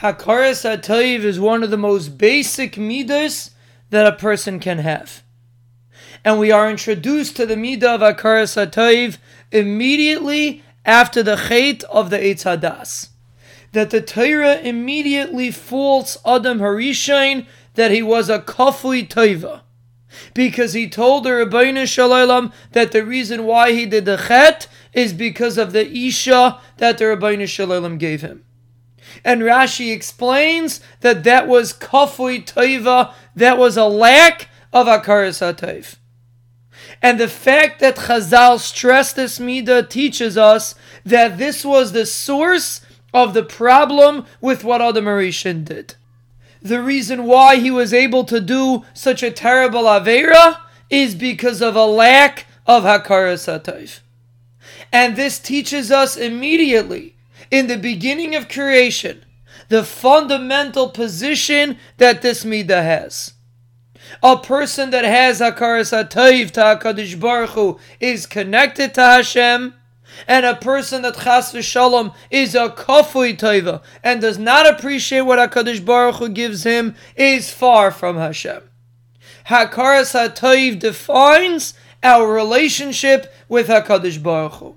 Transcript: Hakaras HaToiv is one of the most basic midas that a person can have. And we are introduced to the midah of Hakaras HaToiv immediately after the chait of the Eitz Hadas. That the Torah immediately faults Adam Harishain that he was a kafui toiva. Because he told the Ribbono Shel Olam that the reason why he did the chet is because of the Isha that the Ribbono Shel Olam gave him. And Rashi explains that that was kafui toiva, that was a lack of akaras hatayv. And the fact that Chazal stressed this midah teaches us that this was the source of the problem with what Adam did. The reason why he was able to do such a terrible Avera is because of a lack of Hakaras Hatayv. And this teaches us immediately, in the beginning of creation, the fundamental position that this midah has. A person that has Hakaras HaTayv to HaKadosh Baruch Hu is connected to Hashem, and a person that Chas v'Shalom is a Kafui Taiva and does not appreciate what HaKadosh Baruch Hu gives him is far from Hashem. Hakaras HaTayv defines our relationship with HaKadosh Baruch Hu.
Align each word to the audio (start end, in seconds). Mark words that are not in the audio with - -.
Hakaras 0.00 0.62
HaToiv 0.62 1.20
is 1.20 1.40
one 1.40 1.62
of 1.62 1.70
the 1.70 1.78
most 1.78 2.18
basic 2.18 2.76
midas 2.76 3.52
that 3.88 4.06
a 4.06 4.12
person 4.12 4.60
can 4.60 4.78
have. 4.78 5.22
And 6.22 6.38
we 6.38 6.52
are 6.52 6.68
introduced 6.68 7.34
to 7.36 7.46
the 7.46 7.54
midah 7.54 7.94
of 7.94 8.00
Hakaras 8.02 8.56
HaToiv 8.56 9.16
immediately 9.50 10.62
after 10.84 11.22
the 11.22 11.36
chait 11.36 11.82
of 11.84 12.10
the 12.10 12.18
Eitz 12.18 12.44
Hadas. 12.44 13.08
That 13.72 13.88
the 13.88 14.02
Torah 14.02 14.58
immediately 14.58 15.50
faults 15.50 16.18
Adam 16.26 16.58
Harishain 16.58 17.46
that 17.72 17.90
he 17.90 18.02
was 18.02 18.28
a 18.28 18.40
kafui 18.40 19.08
toiva. 19.08 19.62
Because 20.34 20.74
he 20.74 20.90
told 20.90 21.24
the 21.24 21.30
Ribbono 21.30 21.86
Shel 21.86 22.10
Olam 22.10 22.52
that 22.72 22.92
the 22.92 23.02
reason 23.02 23.44
why 23.44 23.72
he 23.72 23.86
did 23.86 24.04
the 24.04 24.18
chet 24.18 24.66
is 24.92 25.14
because 25.14 25.56
of 25.56 25.72
the 25.72 25.90
Isha 25.90 26.60
that 26.76 26.98
the 26.98 27.04
Ribbono 27.04 27.48
Shel 27.48 27.68
Olam 27.68 27.98
gave 27.98 28.20
him. 28.20 28.42
And 29.24 29.42
Rashi 29.42 29.92
explains 29.92 30.80
that 31.00 31.24
that 31.24 31.48
was 31.48 31.72
kafui 31.72 32.44
toiva, 32.44 33.12
that 33.34 33.58
was 33.58 33.76
a 33.76 33.86
lack 33.86 34.48
of 34.72 34.86
akaras 34.86 35.40
hatayv. 35.40 35.96
And 37.02 37.20
the 37.20 37.28
fact 37.28 37.80
that 37.80 37.96
Chazal 37.96 38.58
stressed 38.58 39.16
this 39.16 39.38
midah 39.38 39.88
teaches 39.88 40.36
us 40.36 40.74
that 41.04 41.38
this 41.38 41.64
was 41.64 41.92
the 41.92 42.06
source 42.06 42.80
of 43.12 43.34
the 43.34 43.42
problem 43.42 44.26
with 44.40 44.64
what 44.64 44.82
Adam 44.82 45.04
did. 45.64 45.94
The 46.62 46.82
reason 46.82 47.24
why 47.24 47.56
he 47.56 47.70
was 47.70 47.94
able 47.94 48.24
to 48.24 48.40
do 48.40 48.84
such 48.92 49.22
a 49.22 49.30
terrible 49.30 49.84
Avera 49.84 50.58
is 50.90 51.14
because 51.14 51.62
of 51.62 51.76
a 51.76 51.86
lack 51.86 52.46
of 52.66 52.84
Hakaras 52.84 53.46
Hatayv. 53.46 54.00
And 54.92 55.16
this 55.16 55.38
teaches 55.38 55.90
us 55.90 56.16
immediately, 56.16 57.15
in 57.50 57.66
the 57.66 57.78
beginning 57.78 58.34
of 58.34 58.48
creation, 58.48 59.24
the 59.68 59.84
fundamental 59.84 60.90
position 60.90 61.78
that 61.98 62.22
this 62.22 62.44
midah 62.44 62.82
has. 62.82 63.34
A 64.22 64.36
person 64.36 64.90
that 64.90 65.04
has 65.04 65.40
Hakaras 65.40 65.92
HaTayv 65.92 66.50
to 66.52 66.60
HaKadosh 66.60 67.18
Baruch 67.18 67.50
Hu 67.50 67.78
is 68.00 68.26
connected 68.26 68.94
to 68.94 69.00
Hashem, 69.00 69.74
and 70.28 70.46
a 70.46 70.54
person 70.54 71.02
that 71.02 71.16
Chas 71.16 71.52
v'Shalom 71.52 72.14
is 72.30 72.54
a 72.54 72.68
Kafui 72.68 73.36
Taiva 73.36 73.82
and 74.02 74.20
does 74.20 74.38
not 74.38 74.66
appreciate 74.66 75.22
what 75.22 75.38
HaKadosh 75.38 75.84
Baruch 75.84 76.16
Hu 76.16 76.28
gives 76.28 76.64
him 76.64 76.94
is 77.16 77.50
far 77.50 77.90
from 77.90 78.16
Hashem. 78.16 78.62
Hakaras 79.48 80.14
HaTayv 80.14 80.78
defines 80.78 81.74
our 82.02 82.32
relationship 82.32 83.32
with 83.48 83.68
HaKadosh 83.68 84.22
Baruch 84.22 84.54
Hu. 84.54 84.76